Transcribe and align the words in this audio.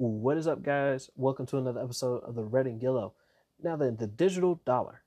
What 0.00 0.38
is 0.38 0.46
up, 0.46 0.62
guys? 0.62 1.10
Welcome 1.14 1.44
to 1.44 1.58
another 1.58 1.82
episode 1.82 2.24
of 2.24 2.34
the 2.34 2.42
Red 2.42 2.64
and 2.64 2.82
Yellow. 2.82 3.12
Now, 3.62 3.76
then, 3.76 3.96
the 3.96 4.06
digital 4.06 4.58
dollar. 4.64 5.02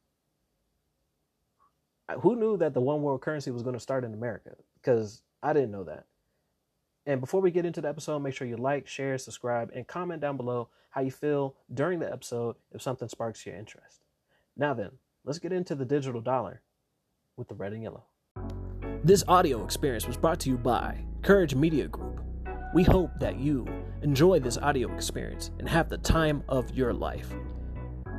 Who 2.21 2.35
knew 2.35 2.57
that 2.57 2.75
the 2.75 2.79
one 2.79 3.01
world 3.01 3.21
currency 3.21 3.49
was 3.49 3.63
going 3.63 3.73
to 3.73 3.79
start 3.79 4.03
in 4.03 4.13
America? 4.13 4.51
Because 4.75 5.23
I 5.41 5.53
didn't 5.53 5.71
know 5.71 5.83
that. 5.85 6.05
And 7.07 7.19
before 7.19 7.41
we 7.41 7.49
get 7.49 7.65
into 7.65 7.81
the 7.81 7.89
episode, 7.89 8.19
make 8.19 8.35
sure 8.35 8.45
you 8.45 8.55
like, 8.55 8.87
share, 8.87 9.17
subscribe, 9.17 9.71
and 9.73 9.87
comment 9.87 10.21
down 10.21 10.37
below 10.37 10.69
how 10.91 11.01
you 11.01 11.09
feel 11.09 11.55
during 11.73 11.97
the 11.97 12.13
episode 12.13 12.55
if 12.71 12.83
something 12.83 13.09
sparks 13.09 13.47
your 13.47 13.55
interest. 13.55 14.03
Now, 14.55 14.75
then, 14.75 14.91
let's 15.25 15.39
get 15.39 15.51
into 15.51 15.73
the 15.73 15.85
digital 15.85 16.21
dollar 16.21 16.61
with 17.35 17.47
the 17.47 17.55
red 17.55 17.73
and 17.73 17.81
yellow. 17.81 18.03
This 19.03 19.23
audio 19.27 19.65
experience 19.65 20.05
was 20.05 20.17
brought 20.17 20.39
to 20.41 20.49
you 20.49 20.57
by 20.57 21.03
Courage 21.23 21.55
Media 21.55 21.87
Group. 21.87 22.23
We 22.73 22.81
hope 22.81 23.11
that 23.19 23.37
you 23.37 23.67
enjoy 24.01 24.39
this 24.39 24.57
audio 24.57 24.91
experience 24.95 25.51
and 25.59 25.69
have 25.69 25.89
the 25.89 25.99
time 25.99 26.41
of 26.49 26.75
your 26.75 26.91
life. 26.91 27.31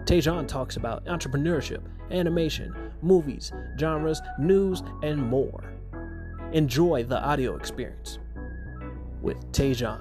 Tejan 0.05 0.47
talks 0.47 0.77
about 0.77 1.05
entrepreneurship, 1.06 1.83
animation, 2.12 2.73
movies, 3.02 3.52
genres, 3.80 4.23
news, 4.38 4.84
and 5.02 5.20
more. 5.20 5.64
Enjoy 6.52 7.02
the 7.02 7.20
audio 7.20 7.56
experience 7.56 8.20
with 9.20 9.38
Tejan. 9.51 10.01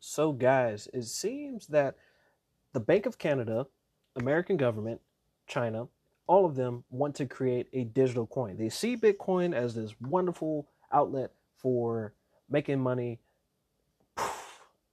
So, 0.00 0.32
guys, 0.32 0.88
it 0.94 1.04
seems 1.04 1.66
that 1.66 1.96
the 2.72 2.80
Bank 2.80 3.04
of 3.04 3.18
Canada, 3.18 3.66
American 4.16 4.56
government, 4.56 5.02
China, 5.46 5.88
all 6.26 6.44
of 6.44 6.54
them 6.54 6.84
want 6.90 7.14
to 7.16 7.26
create 7.26 7.68
a 7.72 7.84
digital 7.84 8.26
coin. 8.26 8.56
They 8.56 8.68
see 8.68 8.96
Bitcoin 8.96 9.54
as 9.54 9.74
this 9.74 9.94
wonderful 10.00 10.68
outlet 10.92 11.32
for 11.58 12.14
making 12.48 12.80
money 12.80 13.18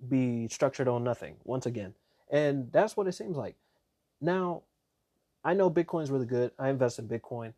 be 0.09 0.48
structured 0.48 0.88
on 0.88 1.04
nothing 1.04 1.35
once 1.43 1.65
again. 1.65 1.93
And 2.29 2.71
that's 2.71 2.98
what 2.98 3.07
it 3.07 3.13
seems 3.13 3.38
like. 3.38 3.55
Now, 4.20 4.63
I 5.43 5.54
know 5.54 5.70
Bitcoin 5.70 6.04
is 6.04 6.12
really 6.12 6.26
good. 6.26 6.51
I 6.57 6.70
invest 6.70 6.99
in 6.99 7.07
Bitcoin. 7.07 7.54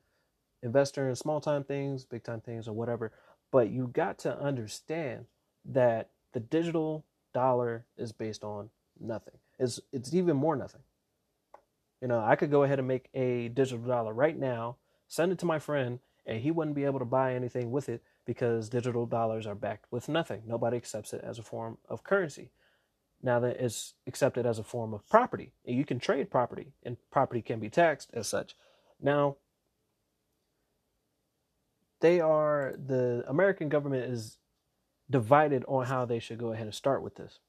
Investor 0.61 1.09
in 1.09 1.15
small 1.15 1.41
time 1.41 1.63
things, 1.63 2.05
big 2.05 2.23
time 2.23 2.41
things, 2.41 2.67
or 2.67 2.73
whatever. 2.73 3.11
But 3.51 3.69
you 3.69 3.87
got 3.87 4.17
to 4.19 4.37
understand 4.39 5.25
that 5.65 6.09
the 6.31 6.39
digital 6.39 7.05
dollar 7.33 7.85
is 7.97 8.11
based 8.11 8.43
on 8.43 8.69
nothing. 8.99 9.35
It's 9.59 9.79
it's 9.91 10.13
even 10.13 10.37
more 10.37 10.55
nothing. 10.55 10.81
You 12.03 12.09
know, 12.09 12.19
I 12.19 12.35
could 12.35 12.51
go 12.51 12.63
ahead 12.63 12.79
and 12.79 12.87
make 12.87 13.07
a 13.13 13.47
digital 13.47 13.87
dollar 13.87 14.11
right 14.11 14.37
now, 14.37 14.75
send 15.07 15.31
it 15.31 15.39
to 15.39 15.45
my 15.45 15.57
friend, 15.57 15.99
and 16.25 16.41
he 16.41 16.51
wouldn't 16.51 16.75
be 16.75 16.83
able 16.83 16.99
to 16.99 17.05
buy 17.05 17.33
anything 17.33 17.71
with 17.71 17.87
it 17.87 18.03
because 18.25 18.67
digital 18.67 19.05
dollars 19.05 19.47
are 19.47 19.55
backed 19.55 19.85
with 19.89 20.09
nothing. 20.09 20.41
Nobody 20.45 20.75
accepts 20.75 21.13
it 21.13 21.21
as 21.23 21.39
a 21.39 21.43
form 21.43 21.77
of 21.87 22.03
currency. 22.03 22.51
Now 23.21 23.39
that 23.39 23.55
it's 23.57 23.93
accepted 24.05 24.45
as 24.45 24.59
a 24.59 24.65
form 24.65 24.93
of 24.93 25.07
property, 25.07 25.53
and 25.65 25.77
you 25.77 25.85
can 25.85 25.97
trade 25.97 26.29
property, 26.29 26.73
and 26.83 26.97
property 27.09 27.41
can 27.41 27.61
be 27.61 27.69
taxed 27.69 28.09
as 28.13 28.27
such. 28.27 28.57
Now, 29.01 29.37
they 32.01 32.19
are 32.19 32.75
the 32.85 33.23
American 33.29 33.69
government 33.69 34.11
is 34.11 34.39
divided 35.09 35.63
on 35.69 35.85
how 35.85 36.03
they 36.03 36.19
should 36.19 36.37
go 36.37 36.51
ahead 36.51 36.65
and 36.65 36.75
start 36.75 37.01
with 37.01 37.15
this. 37.15 37.39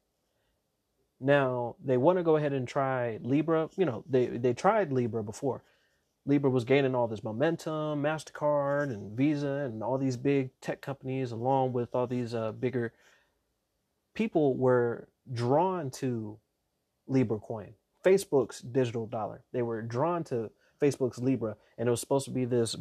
Now 1.21 1.77
they 1.85 1.97
want 1.97 2.19
to 2.19 2.23
go 2.23 2.37
ahead 2.37 2.53
and 2.53 2.67
try 2.67 3.19
Libra. 3.23 3.71
You 3.77 3.87
know, 3.87 4.05
they 4.09 4.27
they 4.27 4.53
tried 4.53 4.93
Libra 4.93 5.23
before. 5.23 5.63
Libra 6.27 6.51
was 6.51 6.65
gaining 6.65 6.95
all 6.95 7.07
this 7.07 7.23
momentum, 7.23 8.03
Mastercard 8.03 8.91
and 8.91 9.17
Visa 9.17 9.67
and 9.67 9.83
all 9.83 9.99
these 9.99 10.17
big 10.17 10.51
tech 10.61 10.81
companies, 10.81 11.33
along 11.33 11.75
with 11.75 11.95
all 11.95 12.07
these 12.07 12.35
uh, 12.35 12.53
bigger 12.53 12.93
people, 14.15 14.57
were 14.57 15.09
drawn 15.33 15.91
to 15.91 16.39
Libra 17.07 17.39
coin, 17.39 17.75
Facebook's 18.03 18.61
digital 18.61 19.07
dollar. 19.07 19.43
They 19.53 19.61
were 19.61 19.83
drawn 19.83 20.25
to 20.25 20.51
Facebook's 20.81 21.19
Libra, 21.19 21.57
and 21.77 21.89
it 21.89 21.91
was 21.91 22.01
supposed 22.01 22.25
to 22.25 22.31
be 22.31 22.47
this 22.47 22.75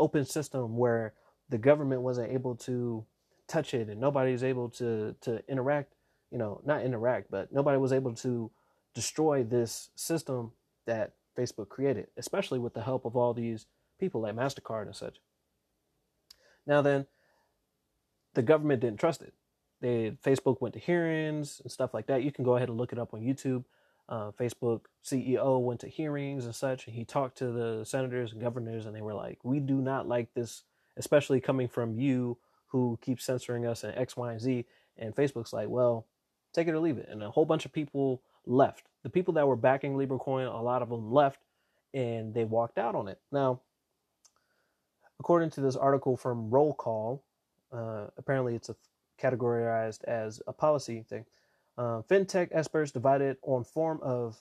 open 0.00 0.24
system 0.24 0.76
where 0.76 1.14
the 1.48 1.58
government 1.58 2.02
wasn't 2.02 2.32
able 2.32 2.56
to 2.56 3.04
touch 3.46 3.74
it 3.74 3.88
and 3.88 4.00
nobody's 4.00 4.42
able 4.42 4.68
to 4.70 5.14
to 5.20 5.42
interact 5.48 5.92
you 6.32 6.38
know 6.38 6.60
not 6.64 6.82
interact 6.82 7.30
but 7.30 7.52
nobody 7.52 7.78
was 7.78 7.92
able 7.92 8.14
to 8.14 8.50
destroy 8.94 9.44
this 9.44 9.90
system 9.94 10.50
that 10.86 11.12
facebook 11.38 11.68
created 11.68 12.08
especially 12.16 12.58
with 12.58 12.74
the 12.74 12.82
help 12.82 13.04
of 13.04 13.14
all 13.14 13.32
these 13.34 13.66
people 14.00 14.22
like 14.22 14.34
mastercard 14.34 14.86
and 14.86 14.96
such. 14.96 15.18
Now 16.66 16.82
then 16.82 17.06
the 18.34 18.42
government 18.42 18.80
didn't 18.80 18.98
trust 18.98 19.22
it. 19.22 19.32
They 19.80 20.16
facebook 20.24 20.60
went 20.60 20.74
to 20.74 20.80
hearings 20.80 21.60
and 21.62 21.70
stuff 21.70 21.94
like 21.94 22.06
that. 22.08 22.24
You 22.24 22.32
can 22.32 22.44
go 22.44 22.56
ahead 22.56 22.68
and 22.68 22.76
look 22.76 22.92
it 22.92 22.98
up 22.98 23.14
on 23.14 23.20
youtube. 23.20 23.64
Uh, 24.08 24.32
facebook 24.32 24.80
ceo 25.04 25.60
went 25.60 25.80
to 25.80 25.86
hearings 25.86 26.44
and 26.44 26.54
such 26.54 26.86
and 26.86 26.96
he 26.96 27.04
talked 27.04 27.38
to 27.38 27.52
the 27.52 27.84
senators 27.84 28.32
and 28.32 28.42
governors 28.42 28.84
and 28.84 28.94
they 28.94 29.00
were 29.00 29.14
like 29.14 29.38
we 29.44 29.60
do 29.60 29.76
not 29.76 30.08
like 30.08 30.34
this 30.34 30.64
especially 30.96 31.40
coming 31.40 31.68
from 31.68 31.98
you 31.98 32.36
who 32.72 32.98
keeps 33.02 33.24
censoring 33.24 33.66
us 33.66 33.84
and 33.84 33.96
X, 33.96 34.16
Y, 34.16 34.32
and 34.32 34.40
Z. 34.40 34.64
And 34.96 35.14
Facebook's 35.14 35.52
like, 35.52 35.68
well, 35.68 36.06
take 36.52 36.68
it 36.68 36.72
or 36.72 36.78
leave 36.78 36.98
it. 36.98 37.08
And 37.10 37.22
a 37.22 37.30
whole 37.30 37.44
bunch 37.44 37.64
of 37.64 37.72
people 37.72 38.22
left. 38.46 38.88
The 39.02 39.10
people 39.10 39.34
that 39.34 39.46
were 39.46 39.56
backing 39.56 39.96
Libra 39.96 40.18
Coin, 40.18 40.46
a 40.46 40.62
lot 40.62 40.82
of 40.82 40.88
them 40.88 41.12
left 41.12 41.40
and 41.94 42.32
they 42.32 42.44
walked 42.44 42.78
out 42.78 42.94
on 42.94 43.08
it. 43.08 43.18
Now, 43.30 43.60
according 45.20 45.50
to 45.50 45.60
this 45.60 45.76
article 45.76 46.16
from 46.16 46.50
Roll 46.50 46.74
Call, 46.74 47.22
uh, 47.72 48.06
apparently 48.16 48.54
it's 48.54 48.68
a, 48.68 48.76
categorized 49.20 50.04
as 50.04 50.42
a 50.46 50.52
policy 50.52 51.04
thing. 51.08 51.24
Uh, 51.78 52.02
FinTech 52.02 52.48
experts 52.52 52.90
divided 52.90 53.36
on 53.42 53.64
form 53.64 54.00
of 54.02 54.40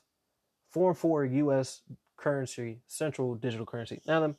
form 0.70 0.96
for 0.96 1.26
U.S. 1.26 1.82
currency, 2.18 2.80
central 2.88 3.36
digital 3.36 3.66
currency. 3.66 4.02
Now, 4.08 4.36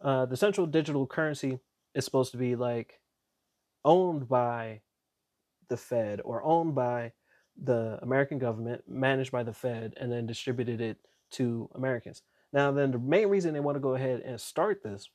uh, 0.00 0.26
the 0.26 0.36
central 0.36 0.66
digital 0.66 1.06
currency 1.06 1.58
is 1.94 2.04
supposed 2.04 2.32
to 2.32 2.38
be 2.38 2.56
like 2.56 3.00
owned 3.84 4.28
by 4.28 4.80
the 5.68 5.76
Fed 5.76 6.20
or 6.24 6.42
owned 6.42 6.74
by 6.74 7.12
the 7.62 7.98
American 8.02 8.38
government, 8.38 8.82
managed 8.88 9.30
by 9.32 9.42
the 9.42 9.52
Fed, 9.52 9.94
and 9.98 10.10
then 10.10 10.26
distributed 10.26 10.80
it 10.80 10.98
to 11.32 11.70
Americans. 11.74 12.22
Now, 12.52 12.72
then 12.72 12.90
the 12.90 12.98
main 12.98 13.28
reason 13.28 13.54
they 13.54 13.60
want 13.60 13.76
to 13.76 13.80
go 13.80 13.94
ahead 13.94 14.20
and 14.20 14.40
start 14.40 14.82
this 14.82 15.08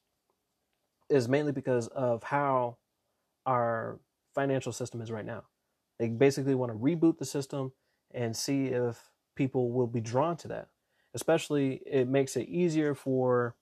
is 1.09 1.27
mainly 1.27 1.51
because 1.51 1.87
of 1.87 2.23
how 2.23 2.77
our 3.45 3.99
financial 4.35 4.71
system 4.71 5.01
is 5.01 5.11
right 5.11 5.25
now. 5.25 5.43
They 5.97 6.07
basically 6.07 6.55
want 6.55 6.71
to 6.71 6.77
reboot 6.77 7.17
the 7.17 7.25
system 7.25 7.73
and 8.13 8.35
see 8.35 8.67
if 8.67 9.09
people 9.35 9.71
will 9.71 9.87
be 9.87 10.01
drawn 10.01 10.37
to 10.37 10.47
that. 10.49 10.69
Especially, 11.13 11.81
it 11.85 12.07
makes 12.07 12.35
it 12.35 12.47
easier 12.47 12.93
for 12.93 13.55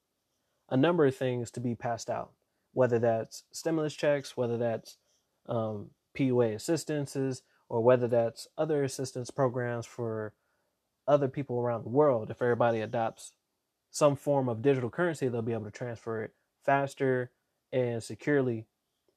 a 0.70 0.78
number 0.78 1.06
of 1.06 1.16
things 1.16 1.50
to 1.52 1.60
be 1.60 1.74
passed 1.74 2.10
out 2.10 2.32
whether 2.78 3.00
that's 3.00 3.44
stimulus 3.52 3.96
checks, 3.96 4.38
whether 4.38 4.56
that's 4.56 5.00
um, 5.50 5.90
PUA 6.18 6.56
assistances, 6.56 7.44
or 7.70 7.82
whether 7.82 8.08
that's 8.08 8.48
other 8.58 8.84
assistance 8.84 9.30
programs 9.30 9.86
for 9.86 10.34
other 11.08 11.28
people 11.28 11.60
around 11.60 11.84
the 11.84 11.90
world. 11.90 12.30
If 12.32 12.42
everybody 12.42 12.82
adopts 12.82 13.34
some 13.92 14.16
form 14.16 14.50
of 14.50 14.62
digital 14.62 14.90
currency, 14.90 15.28
they'll 15.28 15.42
be 15.42 15.54
able 15.54 15.66
to 15.66 15.72
transfer 15.72 16.24
it 16.24 16.34
faster 16.66 17.32
and 17.72 18.04
securely 18.04 18.66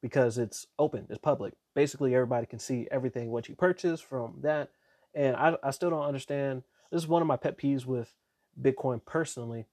because 0.01 0.37
it's 0.37 0.67
open, 0.79 1.05
it's 1.09 1.19
public. 1.19 1.53
Basically, 1.75 2.15
everybody 2.15 2.45
can 2.45 2.59
see 2.59 2.87
everything 2.91 3.29
what 3.29 3.47
you 3.47 3.55
purchase 3.55 4.01
from 4.01 4.37
that. 4.41 4.69
And 5.13 5.35
I, 5.35 5.55
I 5.63 5.71
still 5.71 5.89
don't 5.89 6.05
understand. 6.05 6.63
This 6.91 7.03
is 7.03 7.07
one 7.07 7.21
of 7.21 7.27
my 7.27 7.37
pet 7.37 7.57
peeves 7.57 7.85
with 7.85 8.13
Bitcoin 8.59 9.03
personally, 9.05 9.65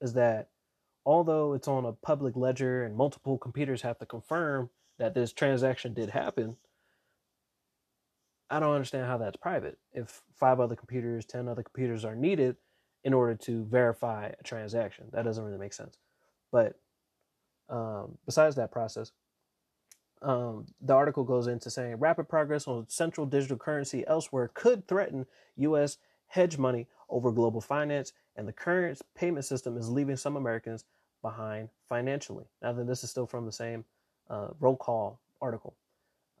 is 0.00 0.12
that 0.14 0.50
although 1.04 1.52
it's 1.52 1.68
on 1.68 1.84
a 1.84 1.92
public 1.92 2.36
ledger 2.36 2.84
and 2.84 2.96
multiple 2.96 3.38
computers 3.38 3.82
have 3.82 3.98
to 3.98 4.06
confirm 4.06 4.70
that 4.98 5.14
this 5.14 5.32
transaction 5.32 5.94
did 5.94 6.10
happen, 6.10 6.56
I 8.48 8.60
don't 8.60 8.74
understand 8.74 9.06
how 9.06 9.18
that's 9.18 9.36
private. 9.36 9.78
If 9.92 10.22
five 10.34 10.60
other 10.60 10.76
computers, 10.76 11.24
10 11.24 11.48
other 11.48 11.62
computers 11.62 12.04
are 12.04 12.14
needed 12.14 12.56
in 13.04 13.12
order 13.12 13.34
to 13.34 13.64
verify 13.64 14.30
a 14.38 14.42
transaction, 14.42 15.06
that 15.12 15.24
doesn't 15.24 15.44
really 15.44 15.58
make 15.58 15.72
sense. 15.72 15.98
But 16.52 16.78
um, 17.68 18.18
besides 18.24 18.56
that 18.56 18.70
process, 18.70 19.12
um, 20.22 20.66
the 20.80 20.94
article 20.94 21.24
goes 21.24 21.46
into 21.46 21.70
saying 21.70 21.96
rapid 21.96 22.28
progress 22.28 22.66
on 22.66 22.88
central 22.88 23.26
digital 23.26 23.58
currency 23.58 24.04
elsewhere 24.06 24.50
could 24.54 24.88
threaten 24.88 25.26
U.S. 25.56 25.98
hegemony 26.28 26.86
over 27.08 27.30
global 27.30 27.60
finance, 27.60 28.12
and 28.34 28.48
the 28.48 28.52
current 28.52 29.00
payment 29.14 29.44
system 29.44 29.76
is 29.76 29.90
leaving 29.90 30.16
some 30.16 30.36
Americans 30.36 30.84
behind 31.22 31.68
financially. 31.88 32.46
Now, 32.62 32.72
then, 32.72 32.86
this 32.86 33.04
is 33.04 33.10
still 33.10 33.26
from 33.26 33.46
the 33.46 33.52
same 33.52 33.84
uh, 34.30 34.48
roll 34.60 34.76
call 34.76 35.20
article. 35.40 35.74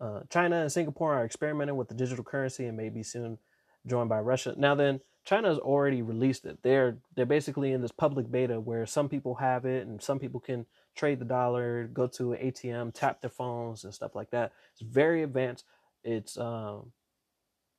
Uh, 0.00 0.20
China 0.28 0.60
and 0.60 0.70
Singapore 0.70 1.14
are 1.14 1.24
experimenting 1.24 1.76
with 1.76 1.88
the 1.88 1.94
digital 1.94 2.24
currency 2.24 2.66
and 2.66 2.76
may 2.76 2.88
be 2.88 3.02
soon 3.02 3.38
joined 3.86 4.08
by 4.08 4.20
Russia. 4.20 4.54
Now, 4.56 4.74
then, 4.74 5.00
China 5.24 5.48
China's 5.48 5.58
already 5.58 6.02
released 6.02 6.46
it. 6.46 6.58
They're 6.62 6.98
they're 7.16 7.26
basically 7.26 7.72
in 7.72 7.82
this 7.82 7.90
public 7.90 8.30
beta 8.30 8.60
where 8.60 8.86
some 8.86 9.08
people 9.08 9.34
have 9.34 9.64
it 9.64 9.86
and 9.86 10.00
some 10.00 10.20
people 10.20 10.38
can 10.38 10.66
trade 10.94 11.18
the 11.18 11.24
dollar, 11.24 11.88
go 11.88 12.06
to 12.06 12.32
an 12.32 12.50
ATM, 12.52 12.94
tap 12.94 13.20
their 13.20 13.30
phones 13.30 13.82
and 13.82 13.92
stuff 13.92 14.14
like 14.14 14.30
that. 14.30 14.52
It's 14.72 14.82
very 14.82 15.24
advanced. 15.24 15.64
It's 16.04 16.38
um 16.38 16.92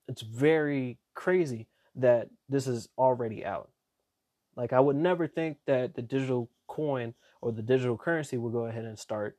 it's 0.10 0.22
very 0.22 0.98
crazy 1.14 1.68
that 1.96 2.30
this 2.50 2.68
is 2.68 2.90
already 2.98 3.46
out. 3.46 3.70
Like 4.58 4.74
I 4.74 4.82
would 4.82 4.98
never 4.98 5.26
think 5.26 5.58
that 5.68 5.96
the 5.96 6.02
digital 6.02 6.50
coin 6.68 7.14
or 7.42 7.54
the 7.54 7.62
digital 7.62 7.98
currency 7.98 8.38
will 8.38 8.50
go 8.50 8.66
ahead 8.66 8.84
and 8.84 9.00
start 9.00 9.38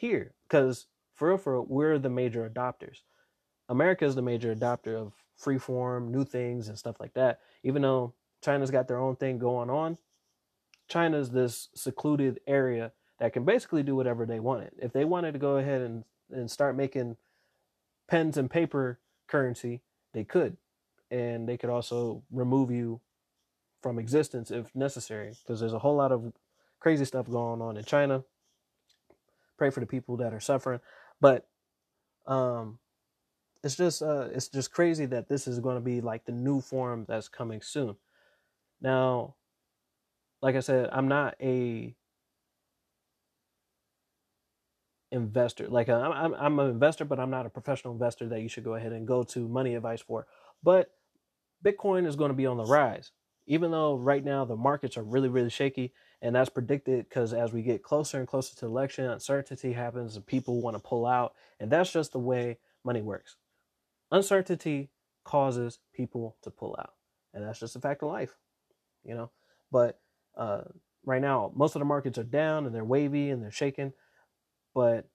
here 0.00 0.32
because 0.48 0.86
for 1.14 1.28
real, 1.28 1.36
for 1.36 1.52
real, 1.52 1.66
we're 1.68 1.98
the 1.98 2.08
major 2.08 2.48
adopters. 2.48 3.02
America 3.68 4.06
is 4.06 4.14
the 4.14 4.22
major 4.22 4.54
adopter 4.54 4.96
of 4.96 5.12
free 5.36 5.58
form, 5.58 6.10
new 6.10 6.24
things, 6.24 6.68
and 6.68 6.78
stuff 6.78 6.96
like 6.98 7.12
that. 7.12 7.40
Even 7.62 7.82
though 7.82 8.14
China's 8.42 8.70
got 8.70 8.88
their 8.88 8.98
own 8.98 9.16
thing 9.16 9.38
going 9.38 9.68
on, 9.68 9.98
China's 10.88 11.30
this 11.30 11.68
secluded 11.74 12.40
area 12.46 12.92
that 13.18 13.34
can 13.34 13.44
basically 13.44 13.82
do 13.82 13.94
whatever 13.94 14.24
they 14.24 14.40
wanted. 14.40 14.72
If 14.78 14.92
they 14.92 15.04
wanted 15.04 15.32
to 15.32 15.38
go 15.38 15.58
ahead 15.58 15.82
and, 15.82 16.04
and 16.32 16.50
start 16.50 16.74
making 16.74 17.18
pens 18.08 18.38
and 18.38 18.50
paper 18.50 18.98
currency, 19.28 19.82
they 20.14 20.24
could. 20.24 20.56
And 21.10 21.46
they 21.46 21.58
could 21.58 21.70
also 21.70 22.22
remove 22.32 22.70
you 22.70 23.00
from 23.82 23.98
existence 23.98 24.50
if 24.50 24.74
necessary, 24.74 25.34
because 25.42 25.60
there's 25.60 25.74
a 25.74 25.78
whole 25.78 25.96
lot 25.96 26.12
of 26.12 26.32
crazy 26.80 27.04
stuff 27.04 27.28
going 27.30 27.60
on 27.60 27.76
in 27.76 27.84
China. 27.84 28.24
Pray 29.60 29.68
for 29.68 29.80
the 29.80 29.86
people 29.86 30.16
that 30.16 30.32
are 30.32 30.40
suffering. 30.40 30.80
But 31.20 31.46
um, 32.26 32.78
it's 33.62 33.76
just 33.76 34.00
uh, 34.00 34.28
it's 34.32 34.48
just 34.48 34.72
crazy 34.72 35.04
that 35.04 35.28
this 35.28 35.46
is 35.46 35.60
going 35.60 35.74
to 35.74 35.82
be 35.82 36.00
like 36.00 36.24
the 36.24 36.32
new 36.32 36.62
form 36.62 37.04
that's 37.06 37.28
coming 37.28 37.60
soon. 37.60 37.96
Now, 38.80 39.34
like 40.40 40.56
I 40.56 40.60
said, 40.60 40.88
I'm 40.90 41.08
not 41.08 41.34
a 41.42 41.94
investor. 45.12 45.68
Like 45.68 45.90
uh, 45.90 45.92
I'm, 45.98 46.32
I'm 46.32 46.58
an 46.58 46.70
investor, 46.70 47.04
but 47.04 47.20
I'm 47.20 47.30
not 47.30 47.44
a 47.44 47.50
professional 47.50 47.92
investor 47.92 48.30
that 48.30 48.40
you 48.40 48.48
should 48.48 48.64
go 48.64 48.76
ahead 48.76 48.92
and 48.92 49.06
go 49.06 49.24
to 49.24 49.46
money 49.46 49.74
advice 49.74 50.00
for. 50.00 50.26
But 50.62 50.90
Bitcoin 51.62 52.06
is 52.06 52.16
going 52.16 52.30
to 52.30 52.34
be 52.34 52.46
on 52.46 52.56
the 52.56 52.64
rise, 52.64 53.12
even 53.46 53.72
though 53.72 53.94
right 53.94 54.24
now 54.24 54.46
the 54.46 54.56
markets 54.56 54.96
are 54.96 55.02
really, 55.02 55.28
really 55.28 55.50
shaky, 55.50 55.92
and 56.22 56.34
that's 56.34 56.50
predicted 56.50 57.08
because 57.08 57.32
as 57.32 57.52
we 57.52 57.62
get 57.62 57.82
closer 57.82 58.18
and 58.18 58.28
closer 58.28 58.56
to 58.56 58.66
election, 58.66 59.06
uncertainty 59.06 59.72
happens 59.72 60.16
and 60.16 60.26
people 60.26 60.60
want 60.60 60.76
to 60.76 60.82
pull 60.82 61.06
out, 61.06 61.34
and 61.58 61.70
that's 61.70 61.92
just 61.92 62.12
the 62.12 62.18
way 62.18 62.58
money 62.84 63.02
works. 63.02 63.36
Uncertainty 64.10 64.90
causes 65.24 65.78
people 65.94 66.36
to 66.42 66.50
pull 66.50 66.76
out, 66.78 66.94
and 67.32 67.44
that's 67.44 67.60
just 67.60 67.76
a 67.76 67.80
fact 67.80 68.02
of 68.02 68.08
life, 68.10 68.36
you 69.04 69.14
know. 69.14 69.30
But 69.72 70.00
uh, 70.36 70.62
right 71.04 71.22
now, 71.22 71.52
most 71.54 71.76
of 71.76 71.80
the 71.80 71.86
markets 71.86 72.18
are 72.18 72.24
down 72.24 72.66
and 72.66 72.74
they're 72.74 72.84
wavy 72.84 73.30
and 73.30 73.42
they're 73.42 73.50
shaking 73.50 73.92
but 74.74 75.08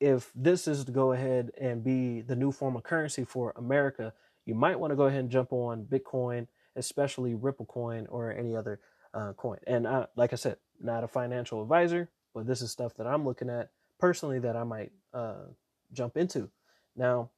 if 0.00 0.30
this 0.34 0.66
is 0.66 0.84
to 0.84 0.92
go 0.92 1.12
ahead 1.12 1.50
and 1.60 1.84
be 1.84 2.20
the 2.20 2.36
new 2.36 2.52
form 2.52 2.76
of 2.76 2.82
currency 2.82 3.24
for 3.24 3.52
America, 3.56 4.12
you 4.44 4.54
might 4.54 4.78
want 4.78 4.90
to 4.90 4.96
go 4.96 5.04
ahead 5.04 5.20
and 5.20 5.30
jump 5.30 5.52
on 5.52 5.84
Bitcoin, 5.84 6.46
especially 6.76 7.34
Ripple 7.34 7.66
coin 7.66 8.06
or 8.10 8.32
any 8.32 8.56
other 8.56 8.80
uh, 9.14 9.32
coin. 9.34 9.58
And 9.66 9.86
I, 9.86 10.06
like 10.16 10.32
I 10.32 10.36
said, 10.36 10.56
not 10.80 11.04
a 11.04 11.08
financial 11.08 11.62
advisor, 11.62 12.10
but 12.34 12.46
this 12.46 12.60
is 12.60 12.70
stuff 12.70 12.94
that 12.96 13.06
I'm 13.06 13.24
looking 13.24 13.48
at 13.48 13.70
personally 13.98 14.38
that 14.40 14.56
I 14.56 14.64
might 14.64 14.92
uh, 15.12 15.46
jump 15.92 16.16
into. 16.16 16.50
Now, 16.96 17.30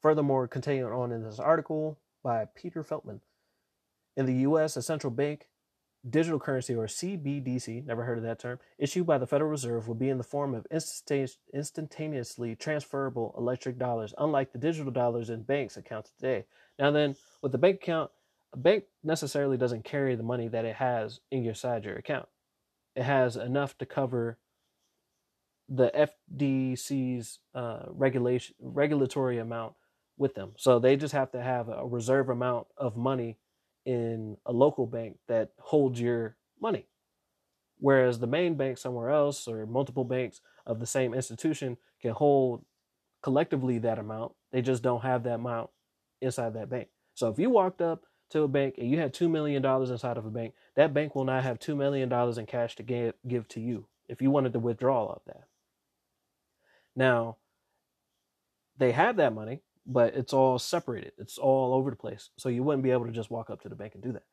furthermore, 0.00 0.48
continuing 0.48 0.92
on 0.92 1.12
in 1.12 1.22
this 1.22 1.38
article 1.38 1.98
by 2.22 2.46
Peter 2.54 2.82
Feltman, 2.82 3.20
in 4.16 4.26
the 4.26 4.34
U.S., 4.34 4.76
a 4.76 4.82
central 4.82 5.10
bank 5.10 5.48
digital 6.08 6.38
currency 6.38 6.74
or 6.74 6.86
CBDC, 6.86 7.86
never 7.86 8.04
heard 8.04 8.18
of 8.18 8.24
that 8.24 8.38
term, 8.38 8.58
issued 8.78 9.06
by 9.06 9.18
the 9.18 9.26
Federal 9.26 9.50
Reserve 9.50 9.88
will 9.88 9.94
be 9.94 10.10
in 10.10 10.18
the 10.18 10.24
form 10.24 10.54
of 10.54 10.66
instantaneously 10.70 12.56
transferable 12.56 13.34
electric 13.38 13.78
dollars, 13.78 14.12
unlike 14.18 14.52
the 14.52 14.58
digital 14.58 14.92
dollars 14.92 15.30
in 15.30 15.42
banks' 15.42 15.76
accounts 15.76 16.10
today. 16.10 16.44
Now, 16.78 16.90
then, 16.90 17.16
with 17.40 17.52
the 17.52 17.58
bank 17.58 17.76
account, 17.76 18.10
a 18.54 18.56
bank 18.56 18.84
necessarily 19.02 19.56
doesn't 19.56 19.84
carry 19.84 20.14
the 20.14 20.22
money 20.22 20.48
that 20.48 20.64
it 20.64 20.76
has 20.76 21.20
in 21.30 21.42
your 21.42 21.54
side 21.54 21.84
your 21.84 21.96
account. 21.96 22.28
It 22.94 23.02
has 23.02 23.36
enough 23.36 23.76
to 23.78 23.86
cover 23.86 24.38
the 25.68 26.08
FDC's 26.30 27.40
uh, 27.54 27.86
regulation 27.88 28.54
regulatory 28.60 29.38
amount 29.38 29.74
with 30.16 30.34
them. 30.34 30.52
So 30.56 30.78
they 30.78 30.96
just 30.96 31.14
have 31.14 31.32
to 31.32 31.42
have 31.42 31.68
a 31.68 31.84
reserve 31.84 32.28
amount 32.28 32.68
of 32.76 32.96
money 32.96 33.38
in 33.84 34.36
a 34.46 34.52
local 34.52 34.86
bank 34.86 35.18
that 35.26 35.50
holds 35.58 36.00
your 36.00 36.36
money. 36.60 36.86
Whereas 37.78 38.20
the 38.20 38.28
main 38.28 38.54
bank 38.54 38.78
somewhere 38.78 39.10
else 39.10 39.48
or 39.48 39.66
multiple 39.66 40.04
banks 40.04 40.40
of 40.64 40.78
the 40.78 40.86
same 40.86 41.12
institution 41.12 41.76
can 42.00 42.12
hold 42.12 42.64
collectively 43.20 43.78
that 43.78 43.98
amount. 43.98 44.32
They 44.52 44.62
just 44.62 44.82
don't 44.82 45.02
have 45.02 45.24
that 45.24 45.34
amount 45.34 45.70
inside 46.20 46.54
that 46.54 46.70
bank. 46.70 46.88
So 47.14 47.28
if 47.28 47.38
you 47.38 47.50
walked 47.50 47.82
up 47.82 48.04
to 48.30 48.42
a 48.42 48.48
bank 48.48 48.76
and 48.78 48.90
you 48.90 48.98
had 48.98 49.14
$2 49.14 49.30
million 49.30 49.64
inside 49.64 50.16
of 50.16 50.26
a 50.26 50.30
bank, 50.30 50.54
that 50.74 50.94
bank 50.94 51.14
will 51.14 51.24
not 51.24 51.44
have 51.44 51.58
$2 51.58 51.76
million 51.76 52.12
in 52.12 52.46
cash 52.46 52.76
to 52.76 52.82
give, 52.82 53.14
give 53.26 53.48
to 53.48 53.60
you 53.60 53.86
if 54.08 54.20
you 54.20 54.30
wanted 54.30 54.52
to 54.52 54.58
withdraw 54.58 55.06
of 55.06 55.22
that. 55.26 55.44
Now, 56.96 57.36
they 58.78 58.92
have 58.92 59.16
that 59.16 59.34
money, 59.34 59.60
but 59.86 60.14
it's 60.14 60.32
all 60.32 60.58
separated. 60.58 61.12
It's 61.18 61.38
all 61.38 61.74
over 61.74 61.90
the 61.90 61.96
place. 61.96 62.30
So 62.36 62.48
you 62.48 62.62
wouldn't 62.62 62.82
be 62.82 62.90
able 62.90 63.06
to 63.06 63.12
just 63.12 63.30
walk 63.30 63.50
up 63.50 63.62
to 63.62 63.68
the 63.68 63.74
bank 63.74 63.94
and 63.94 64.02
do 64.02 64.12
that. 64.12 64.24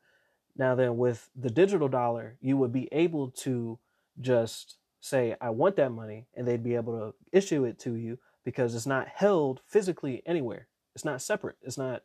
Now 0.55 0.75
then 0.75 0.97
with 0.97 1.29
the 1.35 1.49
digital 1.49 1.87
dollar, 1.87 2.37
you 2.41 2.57
would 2.57 2.73
be 2.73 2.89
able 2.91 3.29
to 3.31 3.79
just 4.19 4.77
say 4.99 5.35
I 5.41 5.49
want 5.49 5.75
that 5.77 5.91
money 5.91 6.27
and 6.35 6.47
they'd 6.47 6.63
be 6.63 6.75
able 6.75 6.99
to 6.99 7.15
issue 7.31 7.65
it 7.65 7.79
to 7.79 7.95
you 7.95 8.19
because 8.43 8.75
it's 8.75 8.85
not 8.85 9.07
held 9.07 9.61
physically 9.65 10.21
anywhere. 10.25 10.67
It's 10.95 11.05
not 11.05 11.21
separate. 11.21 11.57
It's 11.61 11.77
not 11.77 12.03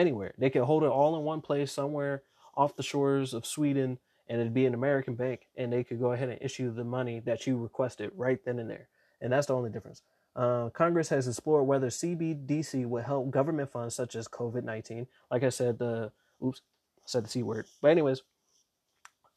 anywhere. 0.00 0.34
They 0.38 0.50
could 0.50 0.64
hold 0.64 0.82
it 0.82 0.90
all 0.90 1.16
in 1.16 1.22
one 1.22 1.40
place 1.40 1.72
somewhere 1.72 2.22
off 2.56 2.76
the 2.76 2.82
shores 2.82 3.32
of 3.34 3.46
Sweden 3.46 3.98
and 4.28 4.40
it'd 4.40 4.54
be 4.54 4.66
an 4.66 4.74
American 4.74 5.14
bank 5.14 5.46
and 5.56 5.72
they 5.72 5.84
could 5.84 6.00
go 6.00 6.12
ahead 6.12 6.28
and 6.28 6.40
issue 6.40 6.72
the 6.72 6.84
money 6.84 7.20
that 7.20 7.46
you 7.46 7.56
requested 7.58 8.10
right 8.14 8.38
then 8.44 8.58
and 8.58 8.70
there. 8.70 8.88
And 9.20 9.32
that's 9.32 9.48
the 9.48 9.54
only 9.54 9.70
difference. 9.70 10.02
Uh, 10.36 10.70
Congress 10.70 11.08
has 11.08 11.26
explored 11.26 11.66
whether 11.66 11.88
CBDC 11.88 12.86
would 12.86 13.04
help 13.04 13.30
government 13.30 13.70
funds 13.70 13.94
such 13.94 14.14
as 14.14 14.28
COVID 14.28 14.62
19. 14.62 15.06
Like 15.30 15.42
I 15.42 15.48
said, 15.48 15.78
the 15.78 16.12
oops, 16.44 16.62
I 16.98 17.02
said 17.06 17.24
the 17.24 17.28
C 17.28 17.42
word. 17.42 17.66
But, 17.82 17.90
anyways, 17.90 18.22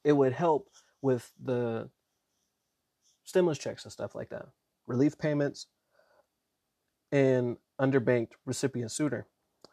it 0.03 0.13
would 0.13 0.33
help 0.33 0.69
with 1.01 1.31
the 1.43 1.89
stimulus 3.23 3.57
checks 3.57 3.83
and 3.83 3.91
stuff 3.91 4.15
like 4.15 4.29
that, 4.29 4.47
relief 4.85 5.17
payments, 5.17 5.67
and 7.11 7.57
underbanked 7.81 8.33
recipients 8.45 8.95
sooner. 8.95 9.27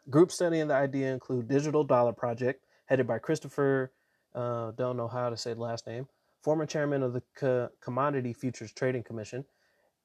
Groups 0.09 0.35
studying 0.35 0.67
the 0.67 0.73
idea 0.73 1.13
include 1.13 1.47
Digital 1.47 1.83
Dollar 1.83 2.13
Project, 2.13 2.65
headed 2.85 3.07
by 3.07 3.19
Christopher, 3.19 3.91
uh, 4.33 4.71
don't 4.71 4.97
know 4.97 5.07
how 5.07 5.29
to 5.29 5.37
say 5.37 5.53
the 5.53 5.61
last 5.61 5.85
name, 5.87 6.07
former 6.41 6.65
chairman 6.65 7.03
of 7.03 7.13
the 7.13 7.21
Co- 7.35 7.69
Commodity 7.81 8.33
Futures 8.33 8.71
Trading 8.71 9.03
Commission, 9.03 9.45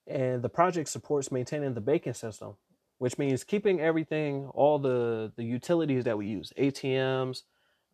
and 0.07 0.43
the 0.43 0.49
project 0.49 0.89
supports 0.89 1.33
maintaining 1.33 1.75
the 1.75 1.81
banking 1.81 2.15
system, 2.15 2.57
which 2.99 3.19
means 3.19 3.43
keeping 3.43 3.81
everything, 3.81 4.49
all 4.55 4.79
the 4.79 5.33
the 5.37 5.45
utilities 5.45 6.05
that 6.05 6.19
we 6.19 6.27
use, 6.27 6.53
ATMs, 6.59 7.43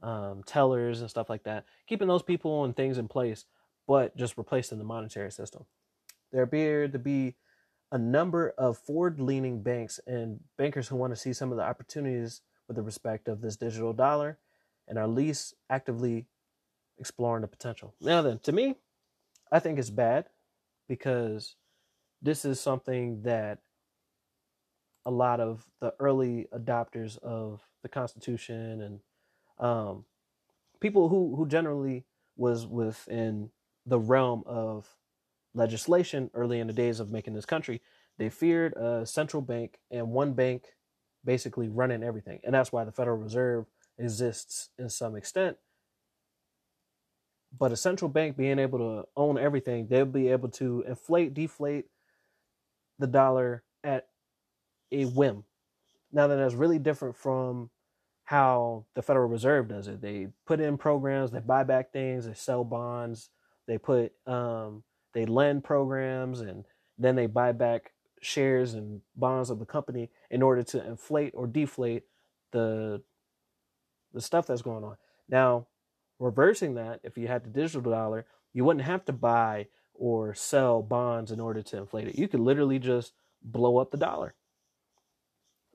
um, 0.02 0.42
tellers, 0.44 1.00
and 1.00 1.09
stuff 1.09 1.30
like 1.30 1.44
that, 1.44 1.64
keeping 1.87 2.09
those 2.09 2.23
people 2.23 2.64
and 2.64 2.76
things 2.76 2.99
in 2.99 3.09
place, 3.09 3.44
but 3.87 4.16
just 4.16 4.37
replacing 4.37 4.78
the 4.78 4.85
monetary 4.85 5.30
system. 5.30 5.64
There 6.32 6.42
appear 6.42 6.88
to 6.88 6.99
be 6.99 7.37
a 7.92 7.99
number 7.99 8.54
of 8.58 8.78
forward-leaning 8.78 9.62
banks 9.62 10.00
and 10.06 10.40
bankers 10.56 10.88
who 10.88 10.96
want 10.96 11.12
to 11.12 11.20
see 11.20 11.32
some 11.32 11.52
of 11.52 11.58
the 11.58 11.62
opportunities 11.62 12.40
with 12.66 12.76
the 12.76 12.82
respect 12.82 13.28
of 13.28 13.40
this 13.40 13.56
digital 13.56 13.92
dollar, 13.92 14.38
and 14.88 14.99
are 14.99 15.06
least 15.06 15.54
actively 15.70 16.26
exploring 16.99 17.42
the 17.42 17.49
potential. 17.49 17.94
Now 18.00 18.22
then, 18.22 18.38
to 18.40 18.52
me, 18.52 18.76
I 19.52 19.58
think 19.58 19.78
it's 19.78 19.90
bad 19.90 20.26
because 20.88 21.54
this 22.22 22.44
is 22.44 22.58
something 22.61 23.22
that 23.22 23.58
a 25.04 25.11
lot 25.11 25.40
of 25.40 25.66
the 25.80 25.94
early 25.99 26.46
adopters 26.54 27.18
of 27.18 27.61
the 27.82 27.88
Constitution 27.88 28.80
and 28.80 29.00
um, 29.58 30.04
people 30.80 31.08
who 31.08 31.37
who 31.37 31.46
generally 31.46 32.04
was 32.37 32.66
within 32.66 33.50
the 33.84 33.99
realm 33.99 34.42
of 34.46 34.88
legislation 35.54 36.30
early 36.35 36.61
in 36.61 36.66
the 36.66 36.73
days 36.73 37.00
of 37.00 37.11
making 37.11 37.35
this 37.35 37.44
country, 37.44 37.80
they 38.18 38.28
feared 38.28 38.75
a 38.75 39.06
central 39.06 39.42
bank 39.42 39.78
and 39.90 40.11
one 40.11 40.32
bank 40.32 40.64
basically 41.25 41.68
running 41.68 42.02
everything, 42.02 42.40
and 42.44 42.54
that's 42.54 42.73
why 42.73 42.85
the 42.85 42.92
Federal 42.92 43.16
Reserve 43.16 43.66
exists 43.99 44.71
in 44.78 44.88
some 44.88 45.16
extent. 45.16 45.56
But 47.56 47.73
a 47.73 47.76
central 47.76 48.09
bank 48.09 48.37
being 48.37 48.59
able 48.59 48.78
to 48.78 49.09
own 49.16 49.38
everything, 49.38 49.87
they'll 49.88 50.06
be 50.06 50.28
able 50.28 50.49
to 50.50 50.85
inflate, 50.87 51.35
deflate, 51.35 51.87
the 52.99 53.06
dollar 53.06 53.62
at 53.85 54.09
a 54.90 55.04
whim. 55.04 55.44
Now 56.12 56.26
that 56.26 56.37
that's 56.37 56.54
really 56.54 56.78
different 56.78 57.16
from 57.16 57.71
how 58.25 58.87
the 58.94 59.02
Federal 59.02 59.28
Reserve 59.28 59.68
does 59.68 59.88
it. 59.88 60.00
They 60.00 60.28
put 60.47 60.61
in 60.61 60.78
programs, 60.78 61.30
they 61.30 61.40
buy 61.40 61.64
back 61.64 61.92
things, 61.92 62.26
they 62.26 62.35
sell 62.35 62.64
bonds, 62.64 63.30
they 63.66 63.78
put 63.78 64.12
um, 64.26 64.82
they 65.14 65.26
lend 65.26 65.64
programs, 65.64 66.40
and 66.40 66.64
then 66.99 67.16
they 67.16 67.26
buy 67.26 67.52
back 67.52 67.92
shares 68.21 68.75
and 68.75 69.00
bonds 69.16 69.50
of 69.50 69.59
the 69.59 69.66
company 69.66 70.11
in 70.31 70.42
order 70.42 70.62
to 70.62 70.87
inflate 70.87 71.33
or 71.35 71.47
deflate 71.47 72.04
the 72.52 73.02
the 74.12 74.21
stuff 74.21 74.47
that's 74.47 74.62
going 74.62 74.85
on. 74.85 74.97
Now, 75.28 75.66
reversing 76.19 76.75
that, 76.75 77.00
if 77.02 77.16
you 77.16 77.28
had 77.28 77.45
the 77.45 77.50
digital 77.50 77.90
dollar, 77.90 78.26
you 78.52 78.64
wouldn't 78.64 78.85
have 78.85 79.04
to 79.07 79.12
buy 79.12 79.69
or 79.95 80.35
sell 80.35 80.83
bonds 80.83 81.31
in 81.31 81.40
order 81.40 81.62
to 81.62 81.78
inflate 81.78 82.09
it. 82.09 82.19
You 82.19 82.28
could 82.28 82.40
literally 82.40 82.78
just 82.78 83.14
blow 83.42 83.78
up 83.78 83.90
the 83.90 83.97
dollar. 83.97 84.35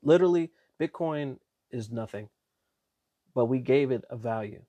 Literally, 0.03 0.51
Bitcoin 0.79 1.39
is 1.71 1.91
nothing, 1.91 2.29
but 3.33 3.45
we 3.45 3.59
gave 3.59 3.91
it 3.91 4.05
a 4.09 4.17
value, 4.17 4.61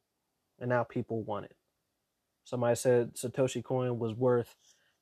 and 0.58 0.70
now 0.70 0.84
people 0.84 1.22
want 1.22 1.46
it. 1.46 1.56
Somebody 2.48 2.76
said 2.76 3.12
Satoshi 3.14 3.62
coin 3.62 3.98
was 3.98 4.14
worth 4.14 4.56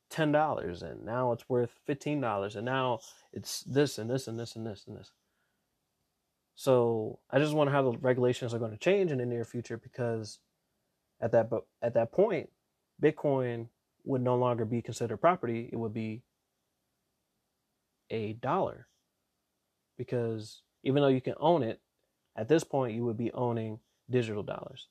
ten 0.09 0.33
dollars, 0.33 0.81
and 0.81 1.05
now 1.05 1.31
it's 1.31 1.47
worth 1.47 1.79
fifteen 1.85 2.19
dollars, 2.19 2.57
and 2.57 2.65
now 2.65 2.99
it's 3.31 3.61
this 3.61 3.97
and 3.97 4.09
this 4.09 4.27
and 4.27 4.37
this 4.37 4.57
and 4.57 4.67
this 4.67 4.83
and 4.85 4.97
this. 4.97 5.13
So 6.55 7.19
I 7.31 7.39
just 7.39 7.53
wonder 7.53 7.71
how 7.71 7.83
the 7.83 7.97
regulations 7.99 8.53
are 8.53 8.59
going 8.59 8.71
to 8.71 8.77
change 8.77 9.13
in 9.13 9.19
the 9.19 9.25
near 9.25 9.45
future 9.45 9.77
because 9.77 10.39
at 11.21 11.31
that 11.31 11.49
at 11.81 11.93
that 11.93 12.11
point, 12.11 12.49
Bitcoin 13.01 13.69
would 14.03 14.21
no 14.21 14.35
longer 14.35 14.65
be 14.65 14.81
considered 14.81 15.15
property; 15.15 15.69
it 15.71 15.77
would 15.77 15.93
be 15.93 16.23
a 18.09 18.33
dollar 18.33 18.87
because 19.97 20.63
even 20.83 21.01
though 21.01 21.07
you 21.07 21.21
can 21.21 21.35
own 21.39 21.63
it, 21.63 21.79
at 22.35 22.49
this 22.49 22.65
point 22.65 22.93
you 22.93 23.05
would 23.05 23.17
be 23.17 23.31
owning 23.31 23.79
digital 24.09 24.43
dollars. 24.43 24.89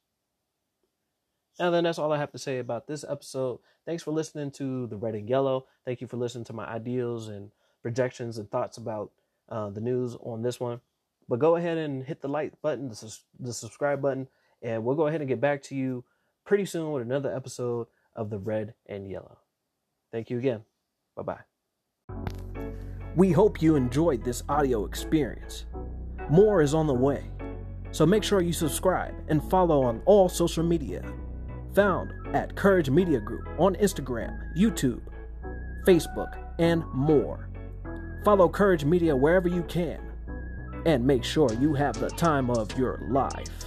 And 1.58 1.72
then 1.72 1.84
that's 1.84 1.98
all 1.98 2.12
I 2.12 2.18
have 2.18 2.32
to 2.32 2.38
say 2.38 2.58
about 2.58 2.86
this 2.86 3.04
episode. 3.08 3.60
Thanks 3.86 4.02
for 4.02 4.10
listening 4.10 4.50
to 4.52 4.86
the 4.88 4.96
Red 4.96 5.14
and 5.14 5.28
Yellow. 5.28 5.66
Thank 5.84 6.00
you 6.00 6.06
for 6.06 6.16
listening 6.16 6.44
to 6.44 6.52
my 6.52 6.66
ideals 6.66 7.28
and 7.28 7.50
projections 7.82 8.36
and 8.36 8.50
thoughts 8.50 8.76
about 8.76 9.10
uh, 9.48 9.70
the 9.70 9.80
news 9.80 10.16
on 10.20 10.42
this 10.42 10.60
one. 10.60 10.80
But 11.28 11.38
go 11.38 11.56
ahead 11.56 11.78
and 11.78 12.04
hit 12.04 12.20
the 12.20 12.28
like 12.28 12.60
button, 12.62 12.88
the, 12.88 13.18
the 13.40 13.52
subscribe 13.52 14.02
button, 14.02 14.28
and 14.62 14.84
we'll 14.84 14.96
go 14.96 15.06
ahead 15.06 15.20
and 15.20 15.28
get 15.28 15.40
back 15.40 15.62
to 15.64 15.74
you 15.74 16.04
pretty 16.44 16.66
soon 16.66 16.92
with 16.92 17.02
another 17.02 17.34
episode 17.34 17.86
of 18.14 18.30
the 18.30 18.38
Red 18.38 18.74
and 18.86 19.08
Yellow. 19.08 19.38
Thank 20.12 20.30
you 20.30 20.38
again. 20.38 20.62
Bye 21.16 21.22
bye. 21.22 22.14
We 23.16 23.32
hope 23.32 23.62
you 23.62 23.76
enjoyed 23.76 24.22
this 24.22 24.42
audio 24.48 24.84
experience. 24.84 25.64
More 26.28 26.60
is 26.60 26.74
on 26.74 26.86
the 26.86 26.94
way, 26.94 27.24
so 27.92 28.04
make 28.04 28.22
sure 28.22 28.42
you 28.42 28.52
subscribe 28.52 29.14
and 29.28 29.42
follow 29.42 29.82
on 29.82 30.02
all 30.04 30.28
social 30.28 30.62
media. 30.62 31.02
Found 31.76 32.34
at 32.34 32.56
Courage 32.56 32.88
Media 32.88 33.20
Group 33.20 33.46
on 33.58 33.74
Instagram, 33.74 34.40
YouTube, 34.56 35.02
Facebook, 35.86 36.34
and 36.58 36.82
more. 36.86 37.50
Follow 38.24 38.48
Courage 38.48 38.86
Media 38.86 39.14
wherever 39.14 39.46
you 39.46 39.62
can, 39.64 40.00
and 40.86 41.06
make 41.06 41.22
sure 41.22 41.52
you 41.60 41.74
have 41.74 42.00
the 42.00 42.08
time 42.08 42.48
of 42.48 42.78
your 42.78 42.98
life. 43.10 43.66